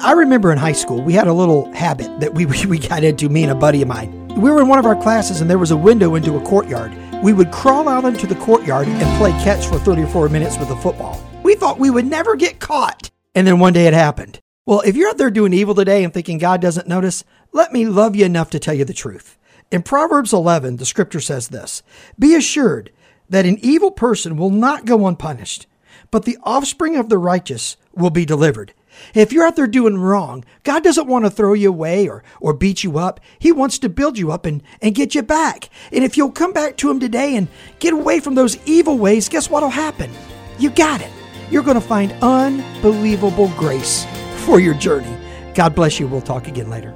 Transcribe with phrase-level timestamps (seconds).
[0.00, 3.28] I remember in high school, we had a little habit that we, we got into,
[3.28, 4.28] me and a buddy of mine.
[4.28, 6.92] We were in one of our classes and there was a window into a courtyard.
[7.22, 10.58] We would crawl out into the courtyard and play catch for 30 or 40 minutes
[10.58, 11.24] with a football.
[11.42, 13.10] We thought we would never get caught.
[13.34, 14.38] And then one day it happened.
[14.66, 17.86] Well, if you're out there doing evil today and thinking God doesn't notice, let me
[17.86, 19.38] love you enough to tell you the truth.
[19.70, 21.82] In Proverbs 11, the scripture says this
[22.18, 22.90] Be assured
[23.30, 25.66] that an evil person will not go unpunished,
[26.10, 28.74] but the offspring of the righteous will be delivered.
[29.14, 32.52] If you're out there doing wrong, God doesn't want to throw you away or, or
[32.52, 33.20] beat you up.
[33.38, 35.68] He wants to build you up and, and get you back.
[35.92, 37.48] And if you'll come back to Him today and
[37.78, 40.10] get away from those evil ways, guess what'll happen?
[40.58, 41.10] You got it.
[41.50, 44.06] You're going to find unbelievable grace
[44.44, 45.16] for your journey.
[45.54, 46.06] God bless you.
[46.06, 46.94] We'll talk again later.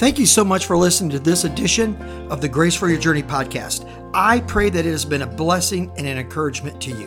[0.00, 1.94] Thank you so much for listening to this edition
[2.30, 3.86] of the Grace for Your Journey podcast.
[4.14, 7.06] I pray that it has been a blessing and an encouragement to you.